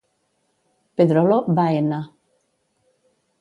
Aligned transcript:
Pedrolo 0.95 1.37
va 1.59 1.67
n 1.83 1.91